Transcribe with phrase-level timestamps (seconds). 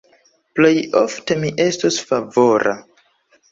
[0.59, 2.77] Plejofte mi estos favora.